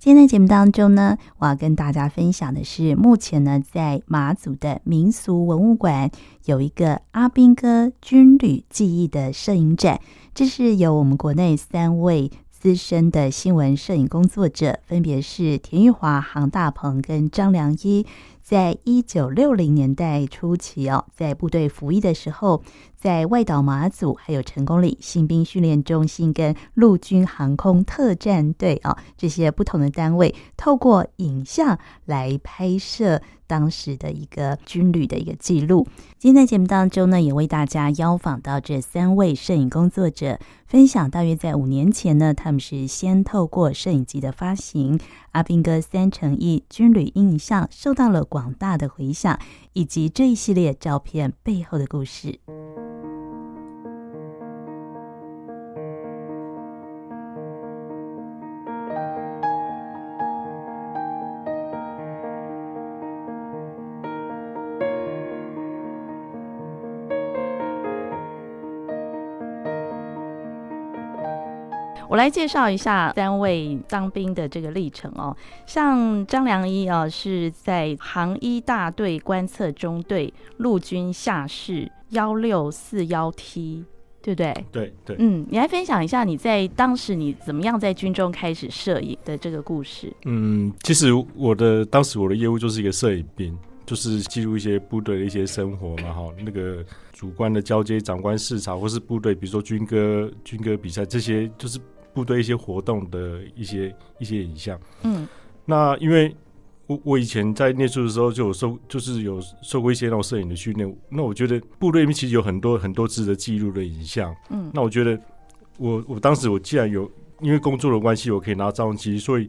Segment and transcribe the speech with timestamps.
[0.00, 6.10] 今天的节目当中呢，我要跟大家分享的是，目前呢在马祖的民俗文物馆
[6.46, 10.00] 有一个阿兵哥军旅记忆的摄影展，
[10.32, 12.30] 这是由我们国内三位。
[12.50, 18.04] 资深的新闻摄影工作者，分别是田玉华、杭大鹏跟张良一，
[18.50, 22.64] 在一九六零年代初期哦，在部队服役的时候，
[22.96, 33.22] 在外岛马祖、还有成功岭新兵训练中心跟陆军航空特战队哦这些不同的单位，透过影像来拍摄。
[33.46, 35.84] 当时的一个军旅的一个记录。
[36.20, 40.38] 今天在节目当中呢，也为大家邀访到这三位摄影工作者，
[40.68, 44.96] 分享大约在五年前呢，他们是先透过摄影机的发行，
[45.32, 49.38] 《阿兵哥三乘一军旅印象》受到了广广大的回响，
[49.74, 52.40] 以及这一系列照片背后的故事。
[72.08, 75.36] 我来介绍一下三位当兵的这个历程哦。
[75.66, 83.84] 像张良一啊，是在航一大队观测中队陆军下士幺六四幺 T，
[84.20, 84.64] 对不对？
[84.72, 85.16] 对对。
[85.18, 90.12] 嗯，你来分享一下你在当时你怎么样在军中开始摄影的这个故事。
[90.24, 93.56] 嗯，其实我的当时我的业务就是一个摄影兵，
[93.90, 101.80] 就是记录一些部队的一些生活嘛，哈，那个主官的交接、长官视察，或是部队比如说军歌、军歌比赛这些，就是。
[102.12, 105.28] 部队一些活动的一些一些影像，嗯，
[105.64, 106.34] 那因为
[106.88, 110.92] 我我以前在念书的时候就有受，就是有受过一些那种摄影的训练。
[111.08, 115.16] 那我觉得部队里面其实有很多很多值得记录的影像，嗯，那我觉得
[115.78, 117.08] 我我当时我既然有
[117.40, 119.48] 因为工作的关系，我可以拿照相机，所以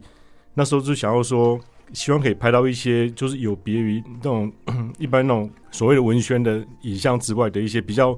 [0.54, 1.58] 那时候就想要说，
[1.92, 4.52] 希望可以拍到一些就是有别于那种
[4.98, 8.16] 一般那种所谓的文宣的影像之外的一些比较。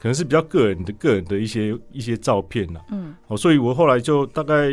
[0.00, 4.70] 可能是比较个人的个人的一些一些照片呐，嗯，哦，所以我后来就大概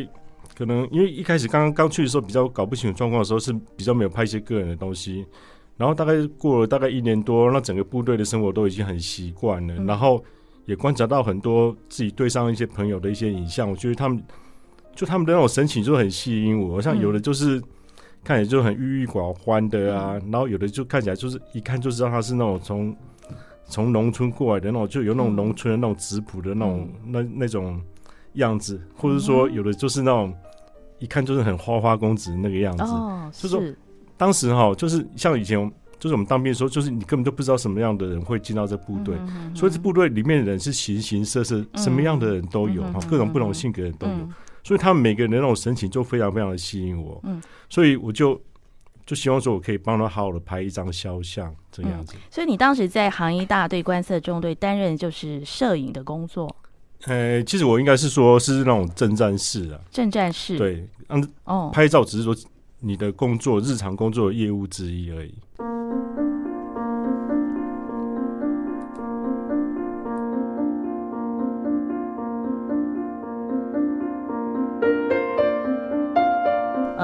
[0.55, 5.25] 可能因为一开始刚刚刚去的时候比较搞不清楚状况的时候是比较没有拍一些个人的东西，
[5.77, 10.23] 然后大概过了大概一年多，那整个部队的生活都已经很习惯了，嗯，然后
[10.67, 14.23] 也观察到很多自己队上一些朋友的一些影像，我觉得他们
[14.93, 17.59] 就他们的那种神情就很吸引我，像有的就是
[18.25, 22.93] 看起来就很郁郁寡欢的啊，然后有的就看起来就是一看就知道他是那种从。
[23.67, 27.81] 从农村过来的那种，就有那种农村的那种质朴的那种、嗯、那那种
[28.33, 30.31] 样子，或者说有的就是那种
[30.99, 32.83] 一看就是很花花公子那个样子。
[33.41, 33.75] 就是说
[34.17, 35.57] 当时哈，就是像以前，
[35.97, 44.33] 就是我们当兵的时候，就是你根本就不知道什么样的人会进到这部队，嗯、所以这部队里面的人是形形色色，什么样的人都有哈，各种不同性格的人都有，嗯、
[44.65, 47.21] 所以他们每个人的那种神情就非常非常的吸引我。
[47.23, 48.37] 嗯，所以我就。
[49.07, 52.21] 就希望说，我可以帮他好好的拍一张肖像，这样子、嗯。
[52.31, 56.55] 所以你当时在航医大队观测中队担任就是摄影的工作。
[57.03, 59.79] 呃，其实我应该是说是那种正战士啊。
[59.91, 60.57] 正战士。
[60.57, 62.35] 对，嗯，哦，拍照只是说
[62.79, 65.35] 你的工作日常工作的业务之一而已。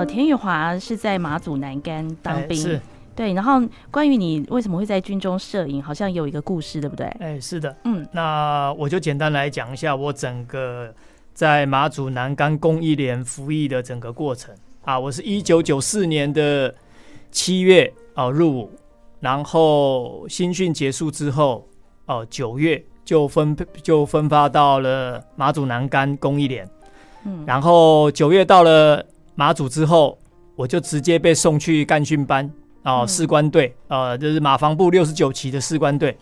[0.06, 2.82] 田玉华是在马祖南竿当兵，欸、是
[3.16, 3.34] 对。
[3.34, 7.06] 然后关于你为什么会在军中摄影，好像有一个故事，对不对？
[7.20, 10.94] 哎、欸，是的，嗯，那我就简单来讲一下我整个
[11.34, 14.54] 在马祖南竿公益连服役的整个过程
[14.84, 15.00] 啊。
[15.00, 16.74] 我是一九九四年的
[17.32, 18.72] 七月哦、啊、入伍，
[19.20, 21.68] 然后新训结束之后
[22.06, 26.68] 哦、啊、九月就分就分发到了马祖南竿公益连，
[27.26, 29.06] 嗯，然后九月到了。
[29.42, 30.16] 马祖之后，
[30.56, 32.48] 我就直接被送去干训班
[32.84, 36.16] 哦，士官队，呃，就是马防部六十九期的士官队，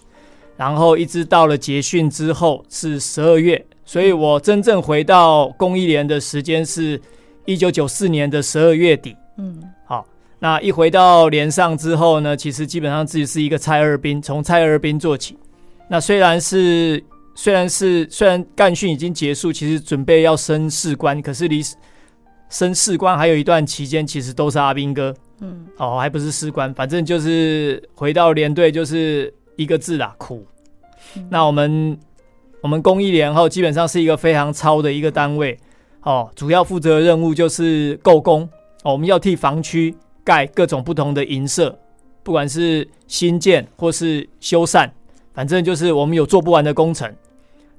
[0.56, 6.98] 然后一直到了结训之后是十二月，所以我真正回到公一连的时间是
[7.44, 9.14] 一九九四年的十二月底。
[9.38, 10.06] 嗯，好，
[10.40, 15.38] 那一回到连上之后呢，其实基本上自己是一个蔡二兵，从蔡二兵做起。
[15.90, 17.04] 那虽然是
[17.36, 21.62] 虽然是虽然干训已经结束，其实准备要升士官，可是离。
[22.50, 30.46] 升士官还有一段期间，其实都是阿兵哥，嗯，哦，还不是士官，反正就是回到连队就是一个字啦，苦。
[31.16, 31.98] 嗯、那我们
[32.62, 35.58] 我们公一连后基本上是一个非常超的一个单位，
[36.02, 38.42] 哦，主要负责的任务就是构工，
[38.84, 41.78] 哦，我们要替防区盖各种不同的营舍，
[42.24, 44.90] 不管是新建或是修缮，
[45.34, 47.14] 反正就是我们有做不完的工程。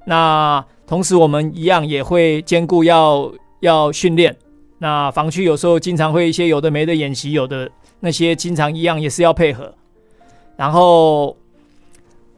[0.06, 4.36] 那同时我们一样也会兼顾要要训练。
[4.82, 9.72] 那防区有时候经常会一些有的没的演习，有的那些经常一样也是要配合。
[10.56, 11.36] 然后，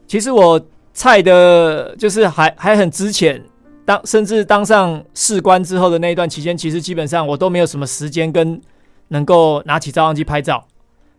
[0.09, 0.61] 其实我
[0.93, 3.41] 菜的就是还还很值钱，
[3.85, 8.61] 当甚至当上士官之后的那一段期间，其实基本上我都没有什么时间跟
[9.09, 10.67] 能够拿起照相机拍照。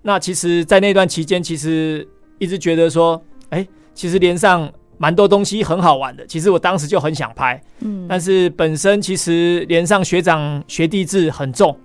[0.01, 2.05] 那其实，在那段期间，其实
[2.37, 3.65] 一直觉得说，哎，
[3.95, 4.69] 其实连上。
[5.03, 11.77] 蛮多东西很好玩的，其实我当时就很想拍，嗯，但是本身其实连上学长学弟制很重，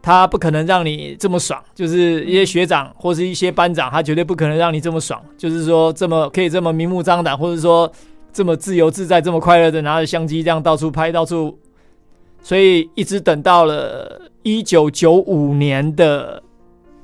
[0.00, 7.92] 他不可能让你这么爽，就是一些学长或是一些班长，他绝对不可能让你这么爽，就是说这么可以这么明目张胆，或者说
[8.32, 11.58] 这么自由自在、这么快乐的拿着相机这样到处拍到处，
[12.42, 16.42] 所以一直等到了一九九五年的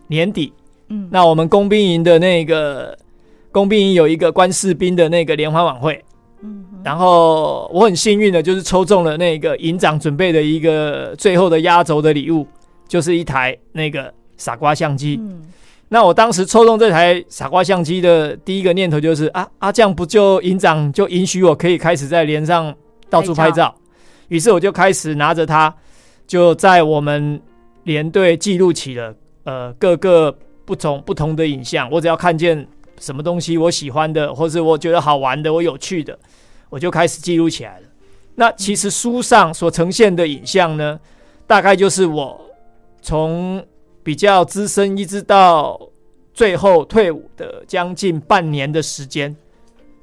[0.07, 0.51] 年底，
[0.89, 2.97] 嗯，那我们工兵营的那个。
[3.57, 5.99] 工兵营有一个关士兵的那个联欢晚会，
[6.43, 12.47] 嗯，然后我很幸运的，就是抽中了那个营长准备的一个最后的压轴的礼物，
[12.87, 15.19] 就是一台那个傻瓜相机。
[15.23, 15.41] 嗯，
[15.89, 22.75] 那我当时抽中这台傻瓜相机的第一个念头就是啊啊，这样不就营长就允许我可以开始在连上
[23.09, 23.75] 到处拍照，
[24.29, 25.75] 于是我就开始拿着它，
[26.27, 27.41] 就在我们
[27.85, 29.15] 连队记录起了
[29.45, 30.31] 呃各个
[30.67, 32.69] 不同不同的影像，我只要看见。
[32.99, 36.19] 什么东西我喜欢的，或是我觉得好玩的，我有趣的，
[36.69, 37.87] 我就开始记录起来了。
[38.35, 40.99] 那其实书上所呈现的影像呢，
[41.47, 42.41] 大概就是我
[43.01, 43.65] 从
[44.03, 45.81] 比较资深一直到
[46.35, 49.35] 最后退伍的将近半年的时间。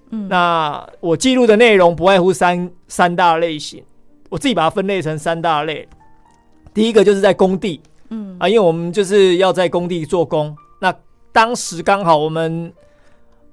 [0.09, 3.83] 嗯，那我记录的内容不外乎三三大类型，
[4.29, 5.87] 我自己把它分类成三大类。
[6.73, 7.79] 第一个就是在工地，
[8.09, 10.91] 嗯啊，因为我们就是要在工地做工，那
[11.33, 12.71] 当时刚好我们。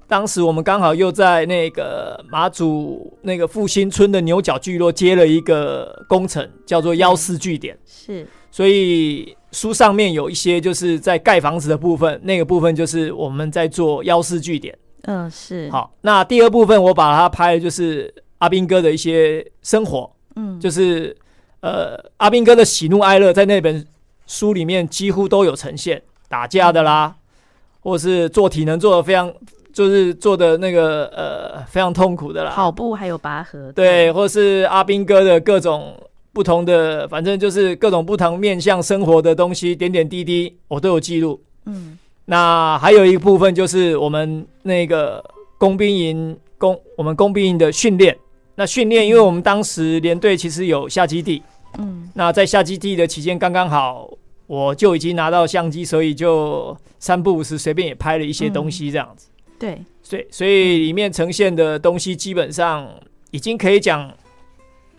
[0.07, 7.79] 当时我们刚好又在那个马祖那个复兴村的牛角聚落接了一个工程，叫做幺四据点。
[7.85, 14.77] 是，所以书上面有一些就是在盖房子的部分，那个部分就是我们在做幺四据点。
[15.03, 15.69] 嗯，是。
[15.71, 20.11] 好，那第二部分我把它拍的就是阿兵哥的一些生活。
[20.35, 21.15] 嗯，就是
[21.61, 23.87] 呃阿兵哥的喜怒哀乐，在那本
[24.27, 27.15] 书里面几乎都有呈现，打架的啦，
[27.81, 29.33] 或者是做体能做的非常。
[29.73, 35.95] 就是做的那个呃非常痛苦的啦，跑步还有拔河，对，或是阿兵哥的各种
[36.33, 41.41] 不同的，反正就是各种不同面向生活的东西，点点滴滴我都有记录。
[41.67, 45.23] 嗯，那还有一部分就是我们那个
[45.57, 48.13] 工兵营工，我们工兵营的训练。
[48.55, 51.41] 那训练，因为我们当时连队其实有下基地，
[51.77, 54.09] 嗯，那在下基地的期间刚刚好，
[54.51, 59.29] 我就已经拿到相机，所以就三不五时随便也拍了一些东西这样子。
[59.29, 62.85] 嗯对，所以所以里面呈现的东西基本上
[63.29, 64.13] 已经可以讲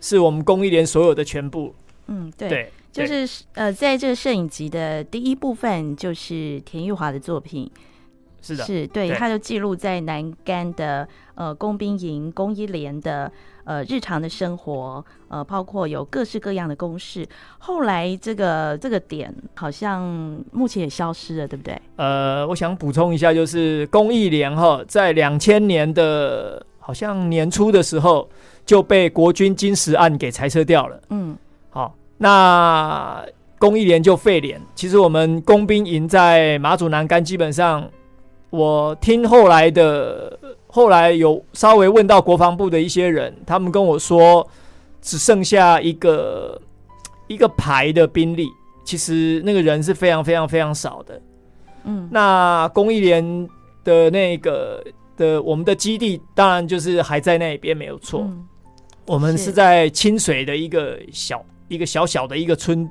[0.01, 1.75] 是我们公益连所有的全部。
[2.07, 7.69] 嗯，对，对就是呃，在这个摄影集的第一部分，就是田玉华的作品。
[8.41, 13.31] 是的，是对，他就记录在南干的呃工兵营工一连的
[13.63, 17.27] 呃日常的生活，呃，包括有各式各样的公事。
[17.59, 20.01] 后来这个这个点好像
[20.51, 21.81] 目前也消失了，对不对？
[21.95, 28.29] 呃，我想补充一下，就是公益联哈，在两千年的好像年初的时候
[28.65, 30.99] 就被国军金石案给裁撤掉了。
[31.09, 31.35] 嗯，
[31.69, 33.25] 好，那
[33.59, 34.61] 公益连就废连。
[34.75, 37.89] 其实我们工兵营在马祖南竿基本上。
[38.49, 40.37] 我听后来的，
[40.75, 44.47] 后来有稍微问到国防部的一些人，他们跟我说，
[45.03, 46.59] 只剩下一个
[47.27, 48.47] 一个排的兵力，
[48.83, 51.21] 其实那个人是非常非常非常少的。
[51.83, 53.47] 嗯，那公益连
[53.83, 54.83] 的那个
[55.15, 58.21] 的我们的基地，当然就是还在那边没有错。
[58.21, 58.43] 嗯，
[59.05, 62.89] 我们是在清水的一个小一个小小的一个村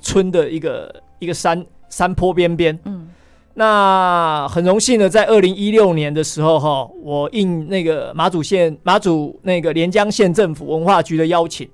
[0.00, 2.78] 村的一个一个山山坡边边。
[2.84, 3.08] 嗯。
[3.56, 11.68] 那很荣幸的，在二零一六年的时候，哈，我应那个马祖县马祖那个连江县政府文化局的邀请，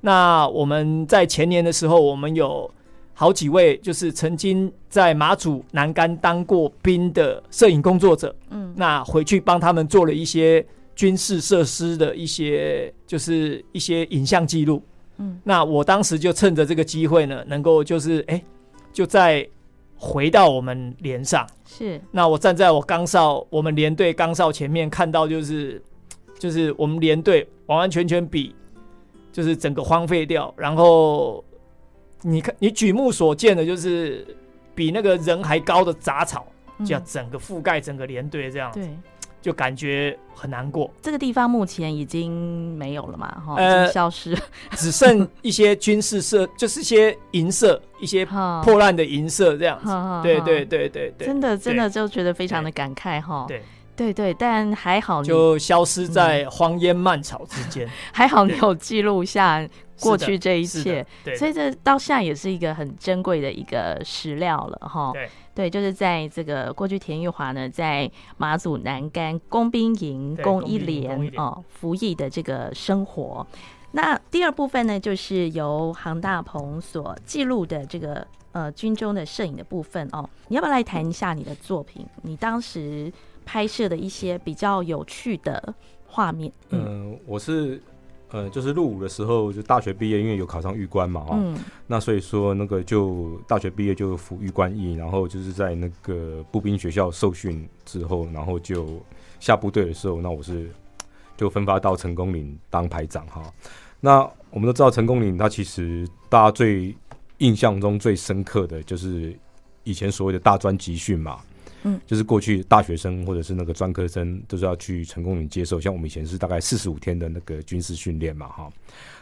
[0.00, 2.68] 那我们在前年的时候，我们有
[3.14, 14.82] 好几位就是曾经在马祖南竿当过兵的摄影工作者，嗯，那回去帮他们做了一些军事设施的一些就是一些影像记录，
[15.18, 18.44] 嗯，那我当时就趁着这个机会呢，能够就是哎、欸，
[18.92, 19.48] 就在。
[20.00, 21.46] 回到我们连上。
[21.66, 25.80] 是，那我站在我岗哨，我们连队岗哨前面看到就是，
[26.38, 28.54] 就是我们连队完完全全比，
[29.30, 31.44] 就是整个荒废掉，然后
[32.22, 34.26] 你看你举目所见的就是
[34.74, 36.46] 比那个人还高的杂草，
[36.78, 38.80] 就要整个覆盖整个连队这样子。
[38.80, 38.88] 对，
[39.42, 40.90] 就感觉很难过。
[41.02, 43.42] 这个地方目前已经没有了嘛？
[43.46, 44.36] 哈，呃，已经消失，
[44.76, 48.24] 只剩一些军事设，就是一些银色，一些
[48.62, 49.90] 破烂的银色这样子。
[50.22, 53.46] 对对对对对，真的真的就觉得非常的感慨哈。
[53.48, 53.62] 对
[53.96, 57.86] 对对，但还好就消失在荒烟蔓草之间。
[58.12, 59.66] 还好你有记录下
[60.00, 65.12] 过去这一切，所以这到现在也是一个很珍贵的一个史料了哈。
[65.12, 65.28] 对。
[65.52, 73.46] 对，就是在这个过去，田玉华呢，在马祖南竿工兵营工一连哦服役的这个生活。
[73.90, 80.26] 那第二部分呢，就是由杭大鹏所记录的这个呃军中的摄影的部分哦。
[80.48, 82.06] 你要不要来谈一下你的作品？
[82.22, 83.12] 你当时
[83.44, 85.74] 拍摄的一些比较有趣的
[86.06, 86.50] 画面？
[86.70, 87.82] 嗯，呃、我是。
[88.32, 91.56] 呃，就是入伍的时候，就大学毕业，因为有考上预官嘛，哈、嗯，
[91.86, 99.02] 那所以说那个就大学毕业就服预官役，然后就是在那个步兵学校受训之后，然后就
[99.40, 100.70] 下部队的时候，那我是
[101.36, 103.42] 就分发到成功岭当排长哈。
[103.98, 104.20] 那
[104.50, 106.94] 我们都知道成功岭，它其实大家最
[107.38, 109.36] 印象中最深刻的就是
[109.82, 111.40] 以前所谓的大专集训嘛。
[111.82, 118.70] 嗯，就是过去大学生或者是那个专科生都是要去成功岭接受，像我们以前是大概四十五天的那个军事训练嘛，哈，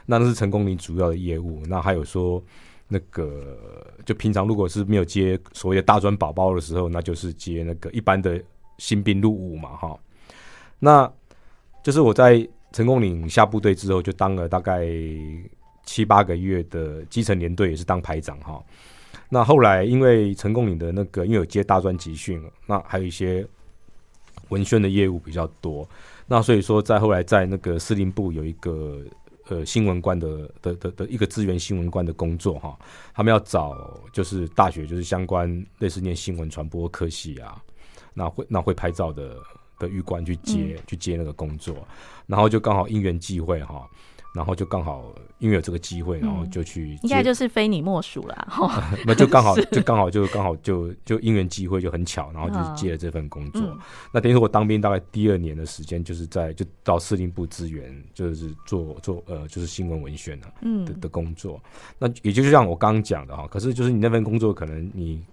[0.04, 1.62] 那那是成功岭主要的业务。
[1.66, 2.42] 那还有说，
[2.88, 3.56] 那个
[4.04, 8.42] 就平常如果是没有接所谓的大专宝宝的时候，那就是接那个一般的
[8.78, 9.98] 新兵入伍嘛，哈。
[10.80, 11.12] 那
[11.82, 14.86] 就是我在成功岭下部队之后，就当了大概
[15.84, 18.62] 七八个月的基层连队，也是当排长哈。
[19.30, 23.47] 那后来，因为陈功岭的那个，因为有接大专集训，那还有一些
[24.49, 25.87] 文宣的业务比较多，
[26.26, 29.02] 那所以说，在后来在那个司令部有一个
[29.49, 32.78] 呃新闻官的的的的一个资源新闻官的工作哈，
[33.12, 37.62] 他们要找就是大学就是相关类似念新闻传播科系啊，
[38.14, 39.37] 那会那会拍照的
[39.78, 41.87] 的预官去接、嗯、去接那个工作，
[42.26, 43.87] 然后就刚好因缘际会哈。
[44.35, 48.49] 然后就刚好因为有这个机会，然后就去、嗯，应该就是非你莫属了。
[49.06, 53.62] 那就刚好，就刚好，就刚好，就就因缘机会就很巧，然后就是接了这份工作。
[53.62, 53.78] 嗯、
[54.12, 61.61] 那等于说我当兵大概第二年的时间，就是在就到司令部支援，就是做做呃就是新闻文宣的嗯的的工作。
[61.99, 65.25] 那也就是像我刚刚讲的哈，可是就是你那份工作，可能你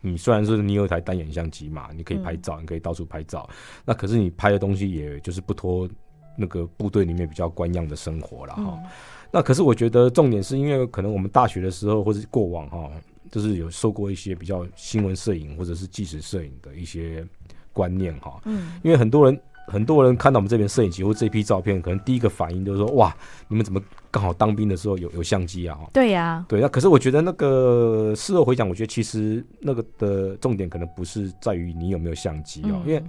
[0.00, 3.48] 你虽然说你有一台单眼相机嘛，你可以拍照，嗯、你可以到处拍照，
[3.84, 5.88] 那可是你拍的东西也就是不脱。
[6.36, 8.90] 那个部队里面比较官样的生活了哈，嗯、
[9.30, 12.90] 那可是我觉得重点是因为可能我们大学的时候或者过往哈，
[13.30, 17.24] 就是有受过一些比较新闻摄影或者是纪实摄影的一些
[17.72, 23.14] 观念哈，嗯，因为很多人很多人看到我们这边摄影机或这批照片，可能第一个反应就是说哇，
[23.48, 25.78] 你们怎么刚好当兵的时候有有相机啊？
[25.92, 33.02] 对呀、啊，对，那可是我觉得那个事后回想，我觉得其实那个的重点可能不是在于你有没有相机哦，嗯、因为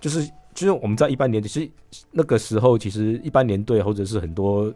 [0.00, 0.28] 就是。
[0.60, 1.70] 就是我们在一般连队，其实
[2.10, 4.70] 那个时候，其实一般连队或者是很多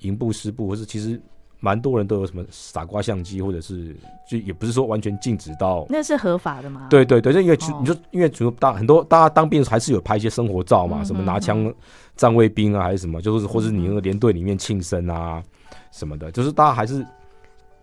[0.00, 1.18] 营部、师部，或是其实
[1.60, 3.96] 蛮多人都有什么傻瓜相机，或者是
[4.28, 5.86] 就也不是说完全禁止到。
[5.88, 6.88] 那是合法的吗？
[6.90, 11.72] 对对对，就因为你说，因为主要大很多大家当兵还是有拍一些生活照嘛，什么拿枪
[12.16, 15.42] 站卫兵啊，还是什么，就是或者你那个连队里面庆生啊
[15.90, 17.02] 什么的，就是大家还是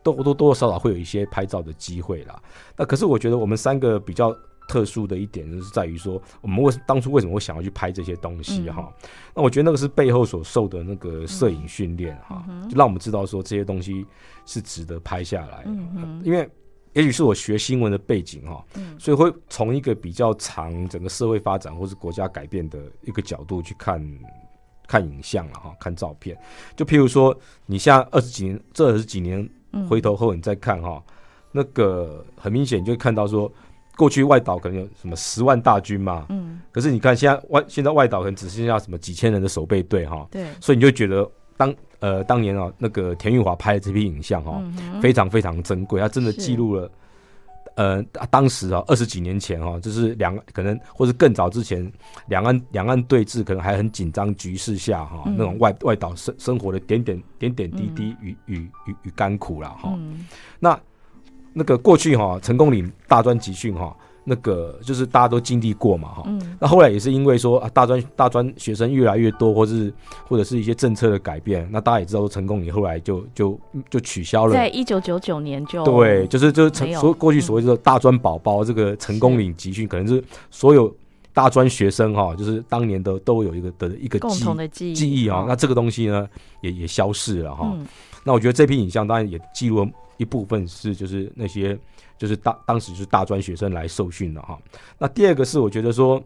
[0.03, 2.39] 多多多多少少会有一些拍照的机会啦。
[2.77, 4.31] 那可是我觉得我们三个比较。
[4.67, 8.93] 特殊的一点就是在于说，我们为当初为什么会想要去拍这些东西哈？
[9.03, 14.05] 嗯、那我觉得那个是背后所受的那个摄影训练哈，就让我们知道说这些东西
[14.45, 15.63] 是值得拍下来。
[15.65, 16.47] 嗯嗯、因为
[16.91, 24.05] 也许是我学新闻的背景哈，嗯、所以会从一个比较长整个社会发展或是国家改变的一个角度去看
[24.85, 26.37] 看影像了哈，看照片。
[26.75, 27.33] 就譬如说，
[27.65, 29.49] 你像二十几年，这二十几年
[29.89, 31.13] 回头后你再看哈，嗯、
[31.53, 33.49] 那个很明显就会看到说。
[33.97, 41.27] 过去外岛可能有什么十万大军嘛，嗯，可是你看现在外现在外岛可能只剩下什么几千人的守备队哈，对，所以你就觉得
[41.57, 46.91] 当呃当年啊那个田玉华拍的这批影像哈，嗯、非常非常珍贵，他真的记录了
[47.75, 51.91] 呃当时啊二十几年前哈，就是两可能或者更早之前
[52.27, 60.23] 两岸两岸对峙可能还很紧张局势下哈，嗯、那种外外岛生生活的点点点点滴滴与与与与甘苦了哈，嗯、
[60.59, 60.79] 那。
[61.57, 66.23] 那个过去哈，成功岭大专集训哈，那个就是大家都经历过嘛哈。
[66.27, 66.55] 嗯。
[66.59, 69.91] 那后来也是因为说啊，大专大专学生越来越多，或是
[70.27, 73.59] 或者是一些政策的改变，那大家也知道，成功岭后来就就
[73.89, 74.53] 就取消了。
[74.53, 80.93] 在一九九九年就对，就是就是成所过去所谓的大专宝宝这个成功岭集训，可能是所有
[81.33, 85.45] 大专学生哈，就是当年的都有一个的一个共同的记忆记忆啊。
[85.47, 86.27] 那这个东西呢，
[86.61, 87.71] 也也消逝了哈。
[87.73, 87.87] 嗯。
[88.27, 89.91] 那我觉得这批影像当然也记录了。
[90.17, 91.77] 一部分是就是那些
[92.17, 94.59] 就是大当时就是大专学生来受训了哈。
[94.97, 96.19] 那第二个是我觉得说，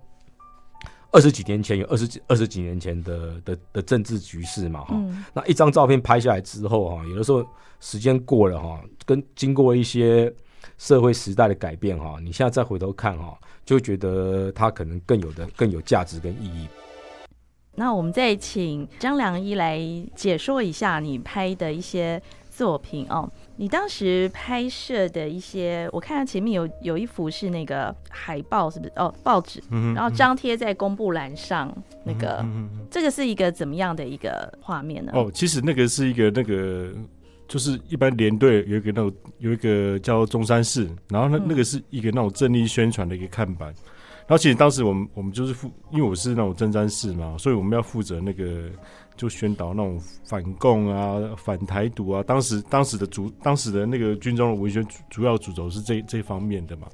[1.12, 7.46] 二十几年前有二十几二十几年前的的的政治局势嘛，哈、嗯，那一张照片拍下来之后，哈，有的时候
[7.82, 10.34] 时间过了，哈，跟经过一些
[10.78, 16.66] 社会时代的改变，哈，你现在再回头看，哈，就会觉得它可能更有的更有价值跟意义。
[17.76, 19.80] 那我们再请张良一来
[20.16, 23.30] 解说一下你拍的一些作品哦。
[23.56, 28.92] 你当时拍摄的一些，我看到前面有有一幅是那个海报，是不是？
[28.96, 31.72] 哦，报纸，嗯然后张贴在公布栏上，
[32.04, 32.44] 那个、
[32.90, 35.12] 这个是一个怎么样的一个画面呢？
[35.14, 36.92] 哦，其实那个是一个那个，
[37.48, 43.74] 就是一般连队有一个那种有一个叫中山市，然后那、嗯那个是一个那种正义宣传的一个看板。
[44.32, 48.70] 然后其实当时我们我们就是负，因为我是那种政战士嘛，所以我们要负责那个
[49.18, 52.24] 就宣导那种反共啊、反台独啊。
[52.24, 56.88] 当时当时的主当时的那个军中的文宣主主要主轴是这这方面的嘛。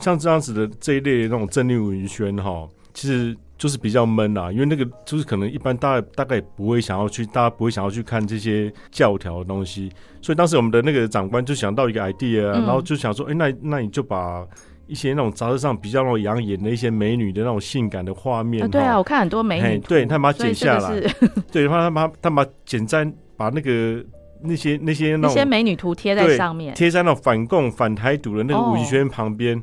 [0.00, 9.92] 像这样子的这一类那种政令文宣哈，其实就是比较闷啊，因为那个就是可能一般大大概也不会想要去，大家不会想要去看这些教条的东西。
[10.22, 14.42] 所以当时我们的那个长官就想到一个 idea，、啊嗯、然后就想说，哎、欸，那那你就把。
[14.86, 21.00] 一些那种杂志上比较那种养眼的一些美女的那种性感的画面，啊，对啊，我看很多美女，对他把它剪下来，
[21.50, 24.04] 对，他把他把剪在把那个
[24.42, 29.62] 那些那些那些美女图贴在上面，贴在那种反共反台独的那个文宣旁边，哦，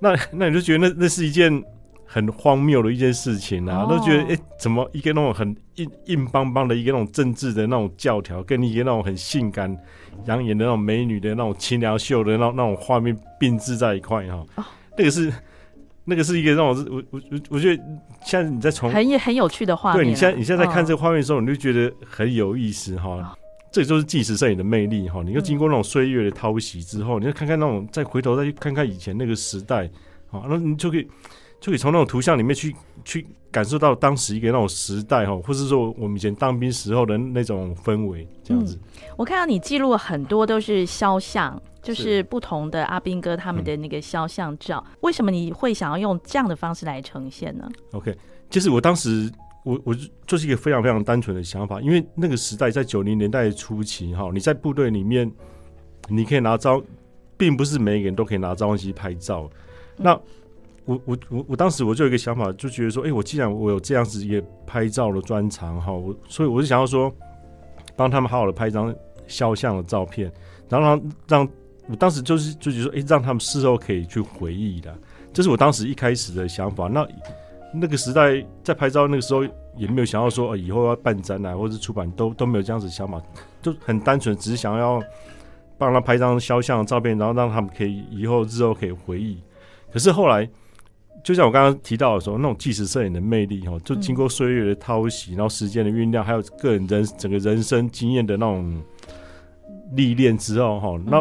[0.00, 1.62] 那那你就觉得那那是一件
[2.10, 9.78] 很荒谬的一件事情啊，哦，都觉得哎，欸，怎么一个那种很硬硬邦邦的一个那种政治的那种教条，跟一个那种很性感。
[10.26, 14.64] 养眼的那种美女的那种清凉秀的那那种画面并置在一块哈、哦，
[14.96, 15.32] 那个是
[16.04, 17.80] 那个是一个让我我我我我觉得
[18.24, 23.32] 现在你在从很很有趣的画面，对你现在你现在在看这个画面的时候，你就觉得很有意思哈、
[23.70, 25.22] 这就是纪实摄影的魅力哈、哦。
[25.22, 29.88] 你又经过那种岁月的淘洗之后，嗯、你就看看那种再回头再去看看以前那个时代，
[30.30, 31.06] 好，那你就可以
[31.60, 32.74] 就可以从那种图像里面去
[33.04, 38.74] 去感受到当时一个那种时代哈，或是说我们以前当兵时候的那种氛围这样子。
[38.76, 38.80] 嗯
[39.18, 44.84] 我看到你记录了很多都是肖像，就是不同的阿兵哥他们的那个肖像照。
[44.86, 48.16] 嗯、为什么你会想要用这样的方式来呈现呢？OK，
[48.48, 49.28] 就是我当时
[49.64, 49.92] 我我
[50.24, 55.28] 就是一个非常非常单纯的想法，因为那个时代在九零年代初期哈，你在部队里面
[56.08, 56.80] 你可以拿照，
[57.36, 59.50] 并不是每一个人都可以拿照相机拍照。
[59.96, 60.20] 嗯、那
[60.88, 67.14] 我我我我当时我就有一个想法，就觉得说，哎、我既然我有这样子一个拍照的专长哈，我所以我就想要说，
[67.94, 68.92] 帮他们好好的拍一张。
[69.30, 70.32] 肖像的照片，
[70.70, 71.48] 然后让让
[71.86, 74.96] 我当时就是就觉得说，哎，让他们事后可以去回忆的，
[75.34, 76.88] 这是我当时一开始的想法。
[76.88, 77.06] 那
[77.74, 79.44] 那个时代在拍照那个时候，
[79.76, 83.20] 也没有想要说，以后要办展览或者出版，都都没有这样子想法，
[83.60, 84.98] 就很单纯，只是想要
[85.76, 89.38] 帮他拍张肖像的照片，然后让他们可以以后日后可以回忆。
[89.92, 90.48] 可是后来，
[91.22, 98.82] 就像我刚刚提到的时候，那种纪实摄影的魅力哈，就经过岁月的淘洗，然后时间的酝酿，还有个人人整个人生经验的那种。
[99.92, 101.16] 历练之后，哈，那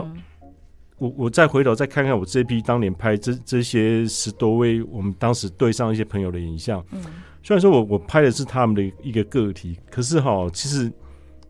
[0.98, 7.02] 我我再回头再看看我这批当年拍这这些十多位我们当时对上一些朋友的影像，嗯，
[7.42, 10.92] 虽然说我我拍的是他们的一个个体，可是哈，其实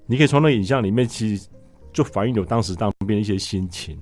[0.06, 1.50] 你可以从那影像里面，其实
[1.92, 4.00] 就反映有当时当兵的一些心情。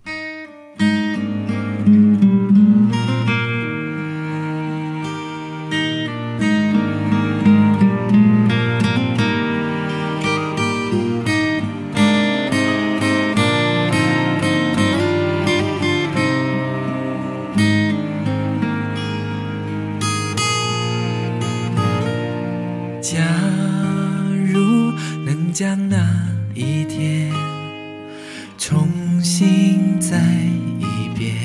[30.15, 30.21] 再
[30.79, 31.35] 一遍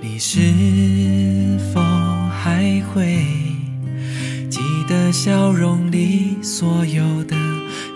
[0.00, 1.80] 你是否
[2.30, 3.26] 还会
[4.48, 7.34] 记得笑容里所有的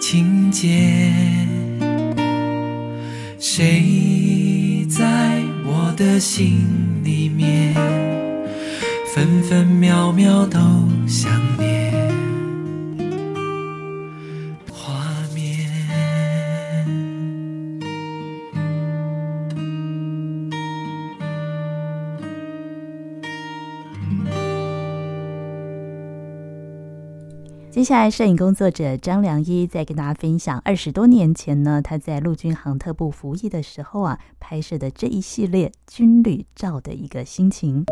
[0.00, 1.12] 情节？
[3.38, 6.66] 谁在我的心
[7.04, 7.72] 里面
[9.14, 10.58] 分分秒秒都
[11.06, 11.75] 想念？
[27.76, 37.84] 接下来，摄影工作者张良一再跟大家分享二十多年前呢，他在陆军航特部服役的时候啊，拍摄的这一系列军旅照的一个心情。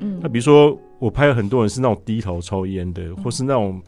[0.00, 0.76] 嗯，那比如说。
[1.00, 3.82] 我拍了很多人是那种低头抽烟的，或是那种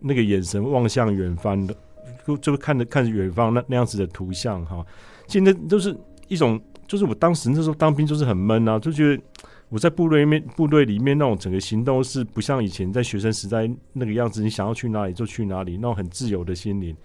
[0.00, 1.78] 那个眼神望向远方的，就
[2.26, 4.84] 就就看着看着远方那那样子的图像哈。
[5.26, 5.96] 其实那都是
[6.28, 9.22] 一种，就是我当时那时候当兵就是很闷啊，就觉得
[9.68, 16.96] 我在部队面，部队里面那种整个行动是不像以前在学生时代那个样子，你想要去哪里就去哪里，那种很自由的心灵。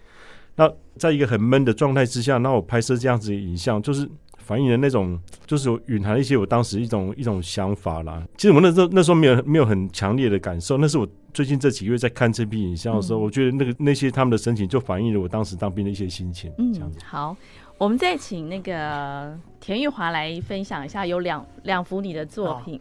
[0.56, 4.10] 那在一个很闷的状态之下，那我拍摄这样子的影像，就是。
[4.52, 8.22] 反映的那种，就是蕴含一些我当时一种一种想法啦。
[8.36, 16.52] 其实我那时候那时候没有没有很强烈的感受，那是我最近这几个月在看这批影像的时候，嗯、我觉得那个那些他们的神情就反映了我当时当兵的一些心情。
[16.58, 17.00] 嗯，这样子。
[17.06, 17.34] 好，
[17.78, 22.76] 我们再请那个田玉华来分享一下，有两两幅你的作品。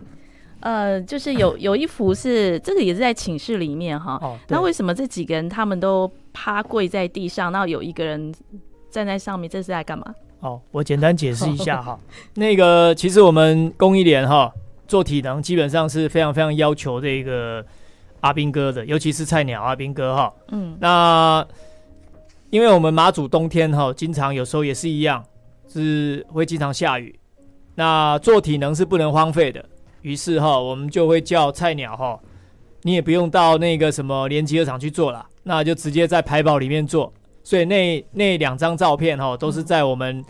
[0.63, 4.19] 哦、呃，就是有 有一幅是这个也是在寝室里面哈。
[4.21, 4.37] 哦。
[4.49, 8.35] 那为什么这几个人他们都趴跪在地上，然后有一个人
[8.91, 10.13] 站在上面，这是在干嘛？
[10.41, 11.99] 哦，我简单解释一下哈。
[12.35, 14.53] 那个，其实我们公益联哈
[14.89, 17.65] 做体能，基本上是非常非常要求这个
[18.21, 20.33] 阿兵哥的，尤其是菜鸟阿兵哥哈。
[20.49, 20.77] 嗯。
[20.81, 21.47] 那
[22.49, 25.23] 因为我们马祖冬天哈，经常有时候也是一样，
[25.69, 27.19] 是会经常下雨。
[27.75, 29.65] 那做体能是不能荒废的，
[30.03, 32.19] 于是哈，我们就会叫菜鸟哈，
[32.83, 37.13] 你也不用到那个什么连集合场去做了，那就直接在排堡里面做。
[37.43, 40.25] 所以那那两张照片哈，都是在我们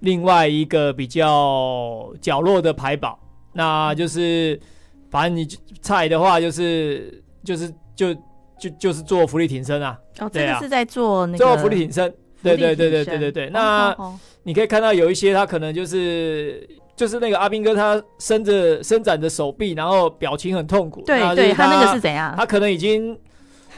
[0.00, 3.18] 另外一个比较角落的排宝。
[3.52, 4.58] 那就是，
[5.10, 5.46] 反正你
[5.82, 8.14] 菜的话，就是就是就
[8.58, 9.98] 就就是做浮力挺身啊。
[10.20, 12.12] 哦，这个是在做那个做伏地挺身。
[12.42, 13.50] 对对对对对对对。
[13.50, 13.94] 那
[14.42, 21.02] 你可以看到有一些他可能就是就是那个阿兵哥，他伸着伸展着手臂，然后表情很痛苦。
[21.04, 22.34] 对对，他那个是怎样？
[22.36, 23.18] 他可能已经。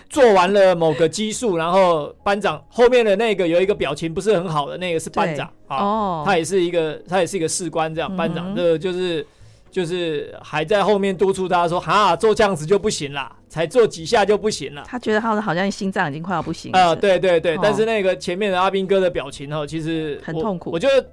[0.08, 9.26] 做完了某个基数，然后班长后面的那个有一个表情不是很好的那个是班长啊，哦、他也是一个他也是一个士官这样，嗯、班长这就是
[9.70, 14.84] 就是还在后面督促他说哈，做这样子就不行了，才做几下就不行了。
[14.86, 20.70] 他觉得他的好像心脏已经快要不行啊，对对对，哦、但是那个前面的阿兵哥的表情哦，其实很痛苦。
[20.70, 21.04] 我觉得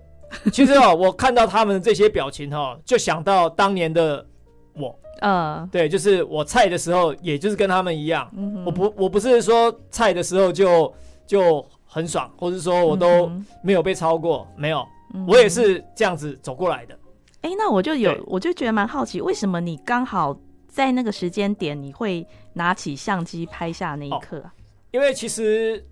[0.52, 4.26] 其实哦，我看到他们这些表情哈，就想到当年的
[4.74, 4.98] 我。
[5.22, 10.92] 嗯，uh, 对，就是我菜的时候，也就是跟他们一样，嗯、我不我不是说菜的时候就
[11.28, 13.32] 就很爽，或者说我都
[13.62, 16.98] 没有被超过，没有，嗯、我也是这样子走过来的。
[17.42, 20.36] 哎、欸，那我就有，我就觉得蛮好奇，为什么你刚好
[20.68, 24.52] 在那个时间点，你会拿起相机拍下那一刻啊？
[24.56, 24.58] 哦、
[24.90, 25.86] 因为其实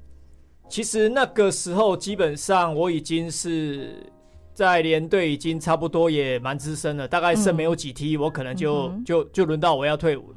[0.68, 4.12] 其实那个时候基本上我已经是。
[4.60, 10.34] 在连队已经差不多也蛮资深了，大概剩没有几梯，嗯、我可能就、嗯、就就轮到我要退伍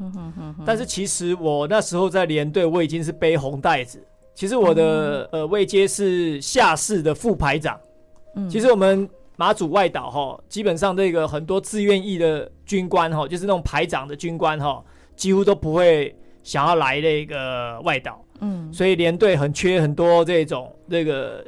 [0.64, 4.00] 但是其实我那时候在连队，我已经是背红袋子。
[4.32, 7.76] 其实我的、嗯、呃位阶是下士的副排长。
[8.37, 14.85] 嗯、其实我们马祖外岛哈，基本上这个很多自愿役的军官哈，就是那种排长的军官哈，
[15.16, 18.24] 几乎都不会想要来那个外岛。
[18.38, 21.44] 嗯，所以连队很缺很多这种这个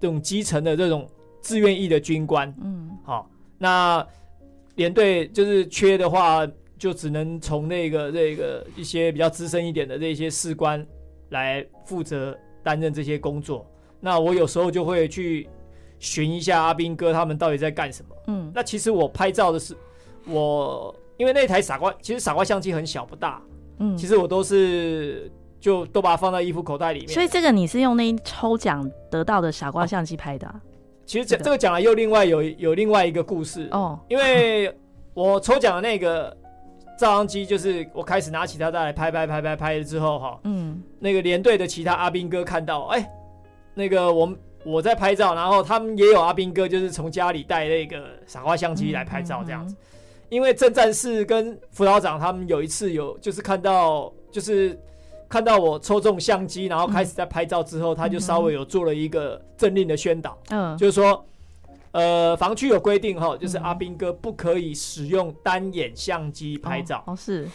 [0.00, 1.08] 这种基层的这种。
[1.40, 4.06] 自愿役的军官，嗯，好、哦，那
[4.74, 6.46] 连队就是缺的话，
[6.78, 10.86] 就只能从那个这个一些比较资深一点的这些士官
[11.30, 13.66] 来负责担任这些工作。
[14.00, 15.48] 那我有时候就会去
[15.98, 18.14] 寻一下阿兵哥他们到底在干什么。
[18.28, 19.76] 嗯，那其实我拍照的是
[20.26, 23.42] 我，因为那台傻瓜，其实傻瓜相机很小不大，
[23.78, 27.08] 嗯，其实我都是就都把它放在衣服口袋里面。
[27.08, 30.54] 所以这个你是用那抽奖得到的傻瓜相机拍的、啊？
[30.54, 30.60] 哦
[31.08, 33.66] 其实这这个讲了又另外有有另外一个故事。
[33.70, 34.70] 哦，因为
[35.14, 36.36] 我抽奖的那个
[36.98, 43.10] 照相机，就是我开始拿起它再来拍拍拍拍拍了之后哈，嗯，那个连队的其他阿兵哥看到，哎，
[43.72, 49.74] 那个我我在拍照，然后他们也有阿兵哥，就是从家里带那个傻瓜相机来拍照这样子，
[50.28, 54.78] 因为正战士跟辅导长他们有一次有就是看到就是。
[55.28, 61.24] 看到我抽中相机，然后开始在拍照之后，嗯、他就稍微有做了一个政令的宣导，嗯，就是说，
[61.92, 67.46] 呃，防区有规定哈，就是阿兵哥不可以使用单眼相机拍照，哦，是，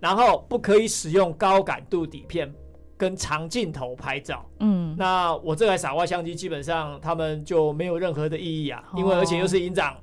[0.00, 2.52] 然后不可以使用高感度底片
[2.96, 9.94] 跟长镜头拍照，嗯，那我这台傻瓜相机基本上他们就没有任何的意义啊，哦、因为而且又是营长。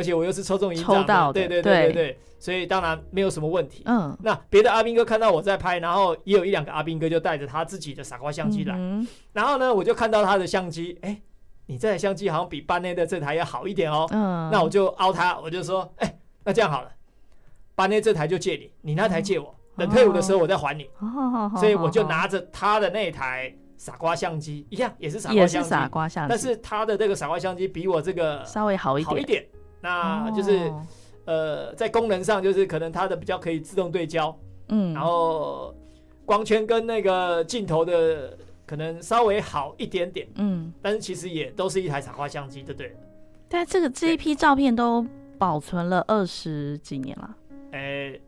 [0.00, 1.92] 而且我又是抽中营长的，对对对对。
[1.92, 3.82] 对，所以当然没有什么问题。
[3.84, 8.74] 嗯，那别的阿兵哥看到我在拍，然后也有一两个阿兵哥就带着他自己的傻瓜相机来，
[9.34, 11.20] 然后呢，我就看到他的相机，哎，
[11.66, 14.06] 你这台相机好像比班内的这台要好一点哦。
[14.10, 16.90] 嗯，那我就凹他，我就说，哎，那这样好了，
[17.74, 20.88] 班内这台就借你，你那台借我，等退伍的时候我再还你。
[21.58, 29.44] 所以我就拿着他的那台傻瓜相机，一样也是傻瓜相机，傻瓜相机，但是他的这个傻瓜相机比我这个稍微好一点。
[29.80, 30.72] 那就是，
[31.24, 34.36] 呃，在功能上就是可能它的比较可以自动对焦，
[34.68, 35.74] 嗯，然后
[36.24, 42.96] 光圈跟那个镜头的可能稍微好一点点，嗯，但是其实也都是一台傻瓜相机，对不对？
[43.48, 45.04] 但这个这一批照片都
[45.38, 47.36] 保存了二十几年了。
[47.72, 48.18] 哎，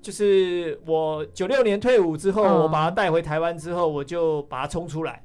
[0.00, 5.22] 就是我九六年退伍之后，我把它带回台湾之后，我就把它冲出来。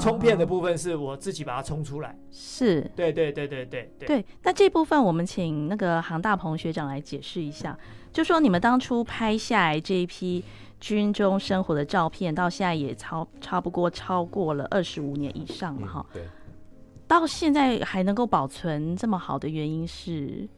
[0.00, 2.18] 冲片的部分是我自己把它冲出来。
[2.30, 4.24] 是，对对对对对对。
[4.42, 7.78] 那这部分我们请那个杭大鹏学长来解释一下，
[8.12, 10.44] 就说你们当初拍下来这一批
[10.80, 16.06] 军中生活的照片，到现在也超差不多超过了二十五年以上了哈。
[16.12, 16.22] 对。
[17.06, 20.48] 到现在还能够保存这么好的原因是？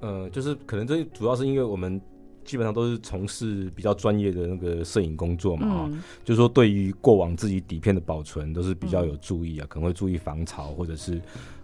[0.00, 2.00] 呃，就是可能这主要是因为我们
[2.48, 11.20] 基本上都是从事比较专业的那个摄影工作嘛，嗯、就是说对于过往自己底片的保存都是比较有注意啊，嗯、可能会注意防潮，或者是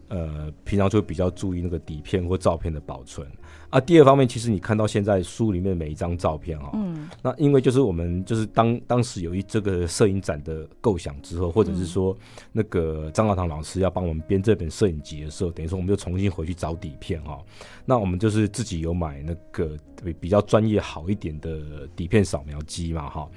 [0.08, 3.26] 呃平常就会比较注意那个底片或照片的保存。
[3.74, 12.16] 啊，第二方面，其实你看到现在书里面每一张照片啊，嗯，那因为就是我们就是当当时有一这个摄影展的构想之后，或者是说
[12.52, 17.36] 那个张耀堂老师要帮我们编这本摄影集的时候，等于说我们又重新回去找底片哈。
[17.84, 19.76] 那我们就是自己有买那个
[20.20, 23.28] 比较专业好一点的底片扫描机嘛哈，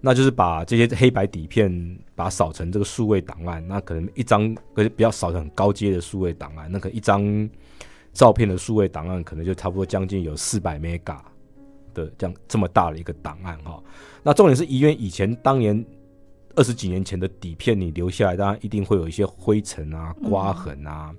[0.00, 7.50] 那就是把这些黑白底片把它扫成这个数位档案，那可能一张可是比较扫成很高阶的数位档案，那可能一张。
[8.12, 11.18] 照片的数位档案可能就差不多将近有四百 mega
[11.94, 13.80] 的这样这么大的一个档案哈。
[14.22, 15.84] 那重点是医院以前当年
[16.56, 21.16] 二十几年前的底片你留下来，当然一定会有一些灰尘啊、刮痕啊，嗯、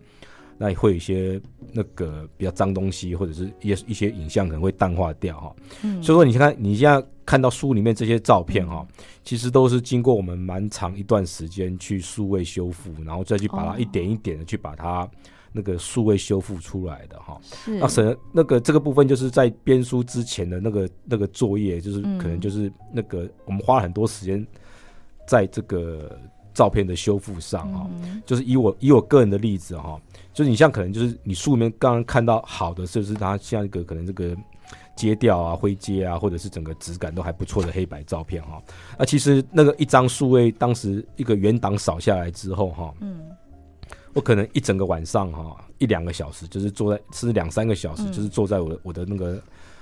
[0.57, 5.55] 那也会有一些那个比较脏东西，或者是一些一些影像可能会淡化掉哈。
[5.83, 15.09] 嗯、所以说你看你现在看到书里面这些照片哈，嗯、其实都是经过我们蛮长一段时间去数位修复，然后再去把它一点一点的去把它。
[15.53, 17.77] 那个数位修复出来的哈，是。
[17.77, 24.45] 那省那个这个部分就是在编书之前的那个那个作业，就是可能就是那个我们花了很多时间
[25.27, 26.17] 在这个
[26.53, 29.99] 照片的修复上哈，嗯、就是以我以我个人的例子哈，
[30.33, 34.35] 就是你像可能就是你书里面刚刚看到好的，就是它像一个可能这个
[34.95, 38.61] 阶调啊、灰阶啊，或者是整个质感都还不错的黑白照片哈，
[38.97, 43.19] 那其实那个一张数位当时一个原档扫下来之后哈，嗯。
[44.13, 49.41] 我可能一整个晚上哈，一两个小时，就是坐在，是两三个小时，就是坐在我的我的那个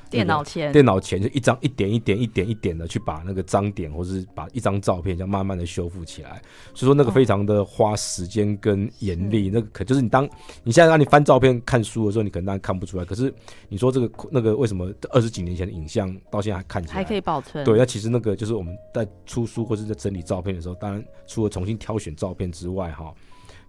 [0.10, 6.42] 电脑前，电脑前就一张一点一点一点一点的去把那个脏点，或者是把一张照片这样慢慢的修复起来。
[6.74, 10.28] 所以说那个非常的花时间跟严厉，那个可就是你当
[10.64, 13.06] 你现在让你翻照片看书的时候，你可能当然看不出来。
[13.06, 13.34] 可是
[13.68, 17.64] 你说这个那个为什么二十几年前的影像到现在还看起来还可以保存？
[17.64, 23.12] 对，那其实那个就是我们在出书或者在整理照片的时候，当然除了重新挑选照片之外，哈。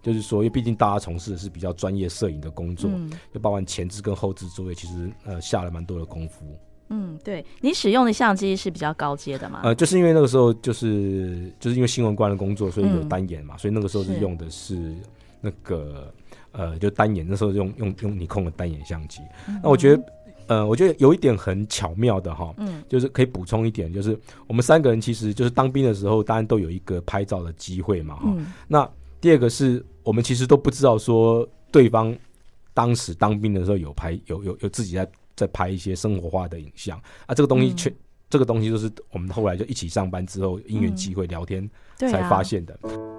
[0.01, 6.45] 就是说，因为毕竟大家从事的是比较专业摄影的工作，嗯、就包含前置跟后置作业，其实呃下了蛮多的功夫。
[6.89, 9.61] 嗯，对，你使用的相机是比较高阶的嘛？
[9.63, 14.93] 呃，就是因为那个时候就是就是因为新闻官的工作，所以有单眼嘛，嗯、所以那个时候是用的是
[15.39, 16.11] 那个
[16.51, 19.21] 呃就单眼，那时候用用用尼控的单眼相机。
[19.47, 20.03] 嗯、那我觉得
[20.47, 28.89] 呃，我觉得有一点很巧妙的哈，嗯，就是可以补充一点，就是我们三个人其实就是当兵的时候，当然都有一个拍照的机会嘛，哈、嗯，那。
[29.21, 32.13] 第二个是我们其实都不知道说对方
[32.73, 36.97] 当时当兵的时候有拍有有有自己在在拍一些生活化的影像。
[37.27, 37.95] 啊，这个东西却、嗯、
[38.29, 42.77] 这个东西就是我们后来就一起上班之后因缘机会聊天才发现的。
[42.83, 43.10] 嗯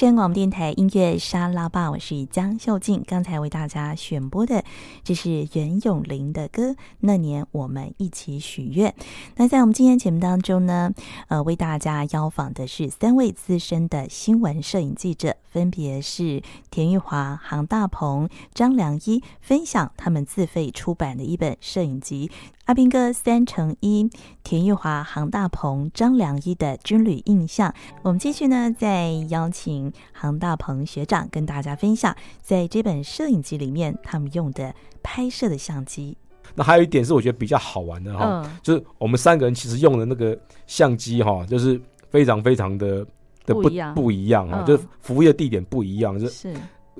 [0.00, 3.04] 声广播电台音乐沙拉吧，我是江秀静。
[3.06, 4.64] 刚才为大家选播的，
[5.04, 6.74] 这是袁咏琳的歌。
[7.00, 8.94] 那年我们一起许愿。
[9.36, 10.90] 那在我们今天节目当中呢，
[11.28, 22.30] 呃，为大家邀访的是三位资深的新闻摄影记者，分别是田玉华、杭大鹏、张良一，分享他们自费出版的一本摄影集。
[22.64, 24.08] 阿兵哥三乘一，
[24.44, 27.74] 田玉华、杭大鹏、张良一的军旅印象。
[28.02, 29.89] 我们继续呢，再邀请。
[29.90, 36.16] 请杭大鹏学长跟大家分享，在这本摄影集里面他们用的拍摄的相机。
[36.54, 43.06] 那还有一点是我觉得比较好玩的哈，嗯、就是我们三个人其实用的那个相机哈，就是非常非常的
[43.46, 46.54] 的不不一样，不一样啊，嗯、就是服务的地点不一样，就是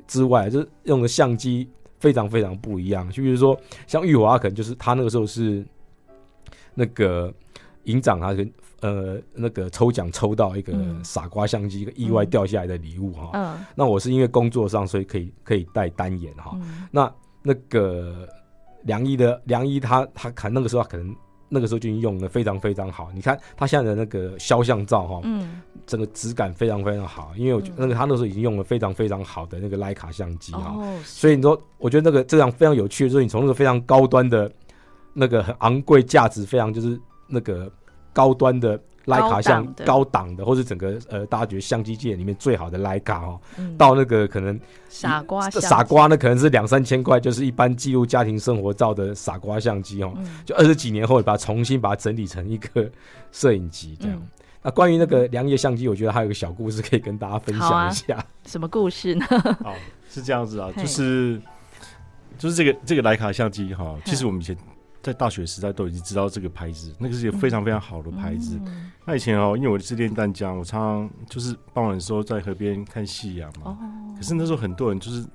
[0.07, 3.09] 之外，就是用的相机非常非常不一样。
[3.11, 5.65] 就比如说像玉华，可能就是他那个时候是
[6.75, 7.33] 那个
[7.85, 13.31] 营长他，跟呃那个抽奖抽到一个傻瓜相机，嗯、一个意外掉下来的礼物哈。
[13.35, 16.53] 嗯，那我是因为工作上，所以可以可以带单眼哈。
[16.55, 17.13] 嗯、那
[17.43, 18.29] 那个。
[18.85, 21.15] 梁一的梁一他，他他看那个时候，可能
[21.51, 23.11] 那个时候就已经用的非常非常好。
[23.15, 27.31] 你看他现在的那个肖像照哈，嗯，整个质感非常非常好。
[27.37, 34.51] 因为我觉得那个他那时候已经用了非常非常好的那个徕卡相机哈，哦、所以你说，我觉得那个这样非常有趣的就是你从那个非常高端的，
[35.13, 37.71] 那个很昂贵价值非常就是那个
[38.13, 38.81] 高端的。
[39.07, 52.89] 徕卡像高档的，或是整个呃，大家觉得相机界里面最好的徕卡哦，嗯、到那个可能傻瓜傻瓜，呢可能是两三千块，就是一般记录家庭生活照的傻瓜相机哦，嗯、就二十几年后把它重新把它整理成一个
[53.33, 54.17] 摄影机这样。
[54.17, 54.29] 嗯、
[54.63, 58.15] 那关于那个良爷相机，我觉得还有个小故事可以跟大家分享一下。
[58.15, 59.27] 啊、什么故事呢？
[59.65, 59.75] 哦，
[60.09, 61.41] 是这样子啊，就是
[62.39, 64.57] 就是这个这个徕卡相机哈，其实我们以前。
[65.03, 68.61] 在大学时代都已经知道这个牌子，那个是一个非常非常好的牌子。
[68.67, 73.71] 嗯、那以前哦，因为我是练淡江，我常常就是傍晚的时候在河边看夕阳嘛。
[73.71, 73.79] 哦、
[74.15, 75.27] 可是那时候很多人就是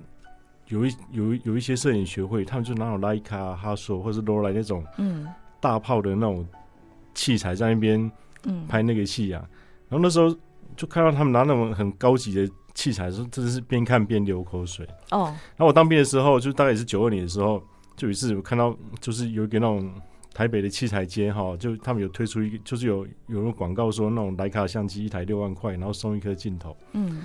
[0.67, 5.28] 有一有一有一些摄影学会，他们就拿有徠卡、哈索或者是罗莱那种嗯
[5.60, 6.47] 大炮的那种
[7.15, 8.12] 器材在那边
[8.67, 9.41] 拍那个夕阳。
[9.41, 9.49] 嗯、
[9.89, 10.36] 然后那时候
[10.78, 14.88] 就看到他们拿那种很高级的器材的时候，真的是边看边流口水。
[15.10, 15.34] 哦。
[15.56, 17.63] 然后我当兵的时候，就大概也是九二年的时候。
[17.95, 19.93] 就有一次我看到，就是有一个那种
[20.34, 26.75] 台北的器材街哈，就他们有推出一个，就是有有那种广告说那种徕卡相机一台六万块，然后送一颗镜头。
[26.93, 27.21] 嗯。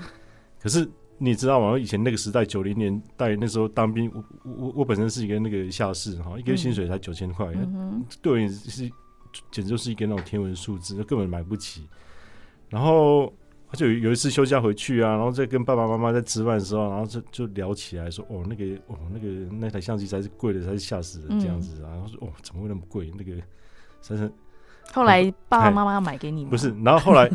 [0.60, 1.78] 可是你知道吗？
[1.78, 8.90] 以前那个时代九零年代那时候当兵，我我我本身是一个那个下士哈，一个月薪水才九千块，嗯、对我也是
[9.50, 11.86] 简直就是一个那种天文数字，根本买不起。
[12.68, 13.32] 然后。
[13.76, 19.28] 就有有一次休假回去啊，然后再跟爸爸妈妈在吃饭的时候，然后就就聊起来说，哦，那个哦，那个
[19.60, 21.90] 那台相机才是贵的，才是吓死人这样子啊。
[21.90, 23.12] 然后说，哦，怎么会那么贵？
[23.16, 23.40] 那个，
[24.02, 24.30] 真是。
[24.92, 26.50] 后来爸爸妈妈要买给你吗？
[26.52, 27.26] 不是，然后后来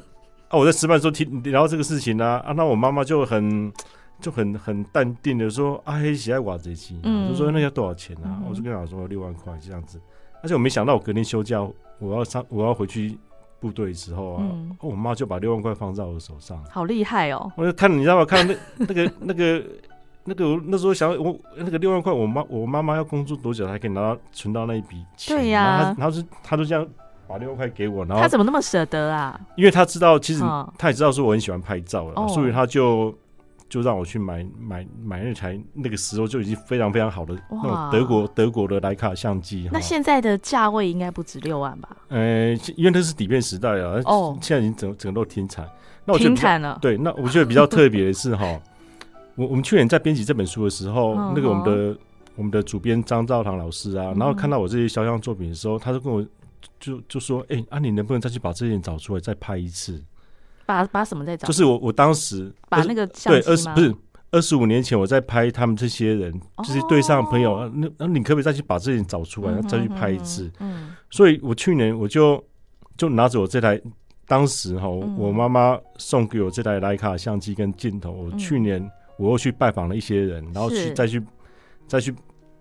[0.50, 3.72] 啊，我在吃饭的时候听聊这个事情啊，啊，那我妈妈就很
[4.20, 8.42] 就很很淡定的说，啊，黑喜爱瓦贼机，就说那要多少钱啊？
[8.42, 10.02] 嗯、我就跟她说六万块这样子，
[10.44, 11.66] 而且我没想到我隔天休假，
[12.00, 13.18] 我要上我要回去。
[13.60, 17.52] 部队时候啊，嗯、我妈就把六万块放在我手上，好厉害哦！
[17.56, 18.26] 我就看，你知道吗？
[18.26, 19.64] 看那 那个那个
[20.26, 25.38] 那个，那时候想我那个六万块，我妈我妈妈要工作多久才可以拿到存到那一笔钱？
[25.38, 26.88] 对呀、啊，然后他是他就这样
[27.28, 29.40] 把六万块给我，然后他怎么那么舍得啊？
[29.56, 30.44] 因为他知道，其实
[30.78, 33.16] 他也知道说我很喜欢拍照了，哦、所以他就。
[33.68, 39.68] 就让我去买买买那台，那个时候就已经非常非常好的那种德国德国的徕卡相机。
[39.72, 41.98] 那现在的价位应该不止六万吧？
[42.10, 45.68] 呃，因为那是底片时代啊，哦，现在已经整整个都停产。
[46.06, 46.78] 那我停产了。
[46.82, 48.46] 对，那我觉得比较特别的是哈，
[49.36, 51.98] 我我们去年在编辑这本书的时候，那个我们的
[52.36, 56.24] 我们的主编张兆堂老师啊，然后看到我这些肖像作品的时候，他就跟我
[56.80, 60.02] 就就说：“哎、欸，啊，你能不能再去把这些找出来，再拍一次？”
[60.66, 61.48] 把把什么在找？
[61.48, 63.96] 就是我我当时把那个对二十不是
[64.32, 70.52] 二十五年前我在拍他们这些人，哦、就是对上的朋友，那那你可不可以再去把这些人找出来，嗯、哼哼再去拍一次？
[70.60, 72.44] 嗯，所以我去年我就
[72.98, 73.80] 就拿着我这台，
[74.28, 81.24] 当时哈我妈妈送给我这台徕卡相机跟镜头，我去年我又去拜访了一些人，然后去再去
[81.88, 82.14] 再去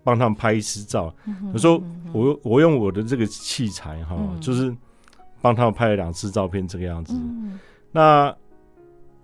[0.04, 1.12] 帮他们拍一次照。
[1.52, 4.72] 我说我我用我的这个器材哈，就是
[5.40, 7.14] 帮他们拍了两次照片，这个样子。
[7.94, 8.36] 嗯那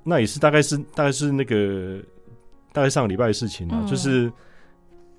[0.03, 2.01] 那也是大概是大概是那个
[2.73, 4.33] 大概上个礼拜的事情了，嗯、就是，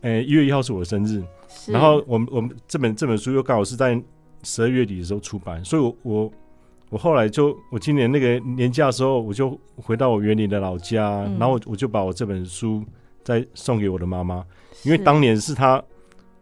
[0.02, 1.22] 呃，一月一号是我的生日，
[1.68, 4.02] 然后我们我们这本这本书又刚好是在
[4.42, 6.32] 十二月底的时候出版，所以我我
[6.90, 12.84] 我后来就我今年那个年假的时候，我就回到我园林的老家，嗯、然后我就把我这本书
[13.24, 14.44] 再送给我的妈妈，
[14.84, 15.82] 因为当年是她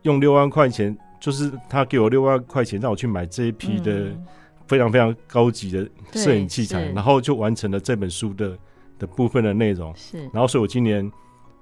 [0.04, 3.91] 用六万块钱，就是她给我六万块钱让我去买这一批的。
[3.91, 4.26] 嗯
[4.69, 8.55] 非常非常高级的摄影器材，然后就完成了这本书的
[8.99, 9.91] 的部分的内容。
[9.95, 11.11] 是，然后所以我今年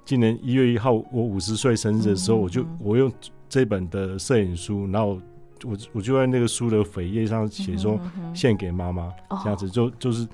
[0.04, 3.10] 今年一月一号我五十岁生日的时候，我就我用
[3.48, 5.18] 这本的摄影书，然后
[5.64, 7.98] 我我就在那个书的扉页上写说
[8.34, 9.10] 献给妈妈，
[9.42, 10.28] 这样子就就是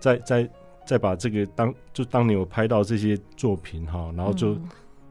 [0.00, 0.50] 在在
[0.84, 4.56] 再把这个当就当年我拍到这些作品哈，然后就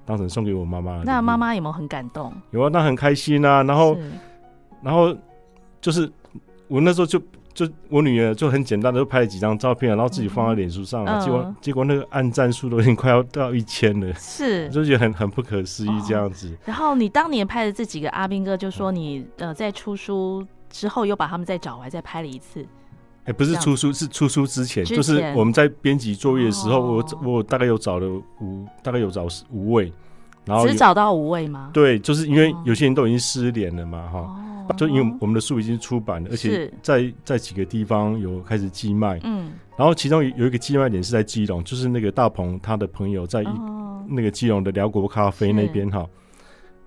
[0.06, 1.02] 当成送给我妈妈。
[1.06, 2.34] 那妈妈有没有很感动？
[2.52, 3.64] 有啊，那很开心啊。
[3.64, 3.98] 然后
[4.84, 5.16] 然后
[5.80, 6.12] 就是。
[6.70, 7.22] 我那时候就
[7.54, 16.48] 就我女儿就很简单的就拍了几张照片，然后自己放在脸书上结果结果那个按赞数都已经快要到一千了，是， 就觉得很很不可思议这样子。
[16.48, 22.62] 哦、然后你当年拍的这几个阿兵哥，就说你呃在出书之后又把他们再找回来再拍了一次。
[23.26, 24.98] 哎，欸、不是出书，是出书之前，之前。
[24.98, 28.08] 就是我们在编辑作业的时候，哦、我我大概有找了
[28.40, 29.92] 五，大概有找五位，
[30.50, 31.70] 然后只找到五位吗？
[31.72, 46.06] 对，就是因为有些人都已经失联了嘛，哈、哦，就因为我们的书已经出版了，而且在在几个地方有开始寄卖，嗯，然后其中有一个寄卖点是在基隆，就是那个大鹏他的朋友在一、哦、那个基隆的辽国咖啡那边哈。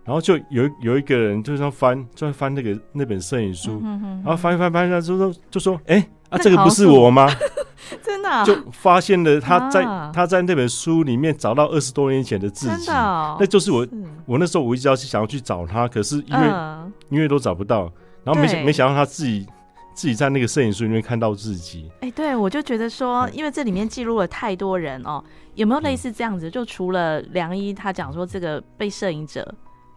[0.04, 7.28] 然后就有有一个人就是说翻，就在翻那个那本摄影书，嗯、哼哼然后翻一翻翻下就说就说，哎、欸，啊这个不是我吗？
[8.02, 13.90] 真的、啊，就发现了他在、啊、他在那本书里面找到二十多年前的自己，哦、那就是我是。
[14.26, 17.92] 我那时候我一直要去想要去找他，可是因为、嗯、因为都找不到，
[18.24, 19.46] 然后没想没想到他自己
[19.94, 25.22] 自己在那个摄影书里面看到自己，哎、欸，对我就觉得说，因为这里面记录了太多人哦，
[25.54, 26.48] 有没有类似这样子？
[26.48, 29.54] 嗯、就除了梁一他讲说这个被摄影者。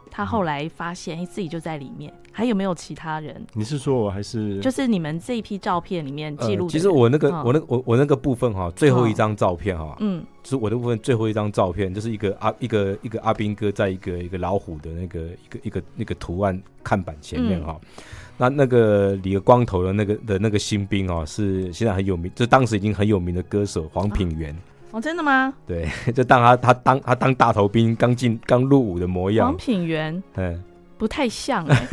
[0.09, 2.11] 他后来发现，哎，自己就在里面。
[2.31, 3.41] 还有没有其他人？
[3.53, 4.59] 你是说我还是？
[4.59, 6.69] 就是你们这一批照片里面记录、呃。
[6.69, 17.79] 其实我那个，哦、我那个、我我那个部分哈，最后一张照片哈，嗯，就是我的部分最后一张照片，就是一个阿一个一个阿兵哥在一个一个老虎的那个一个一个那个图案看板前面哈。
[17.81, 18.03] 嗯、
[18.37, 24.53] 那那个理个光头的那个的那个新兵哦，是现在很有名，就当时已经很有名的歌手黄品源。
[24.95, 25.53] 啊哦，真的吗？
[25.67, 29.47] 对， 就当他他当他当大头兵刚进刚入伍的模样。
[29.47, 30.63] 黄品源，嗯，
[30.97, 31.87] 不太像哎，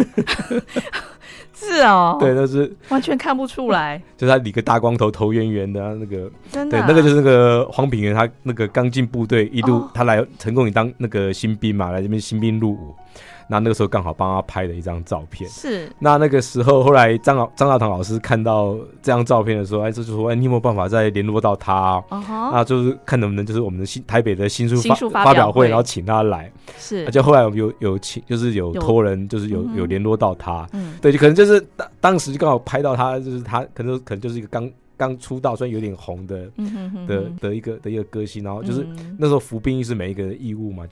[1.53, 12.95] 是哦，对，那是完全看不出来， 就是他理个大光头，头圆圆的那个，真的，对，那个就是那个黄品源，他那个刚进部队，一路他来成功，你当那个新兵嘛，来这边新兵入伍。
[13.49, 15.91] 那那个时候刚好帮他拍了一张照片，是。
[15.99, 22.03] 那那个时候，后来张老张大同老师看到这张照片的时候，哎，这就说，哎，你有没有办法再联络到他？
[22.11, 26.51] 哦、uh，huh、那就是看能不能就是我们的新台北的新书发发发表会，然后请他来。
[26.79, 27.05] 是。
[27.05, 30.69] 而且后来我们有有请，就是有托人，就是有有联络到他。
[30.73, 30.95] 嗯。
[31.01, 36.51] 对，就可能就是当当时就刚好拍到他，就是他可能可能就是一个刚刚出道，虽然有点红的，
[37.07, 38.87] 的的一个的一个歌星，然后就是
[39.19, 40.87] 那时候服兵役是每一个人义务嘛。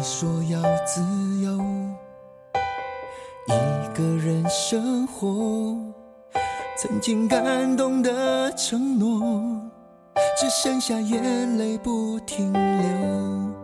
[0.00, 1.02] 你说要自
[1.42, 1.58] 由，
[3.48, 5.76] 一个人生活，
[6.78, 9.60] 曾经感动的承诺，
[10.38, 13.59] 只剩下眼泪不停流。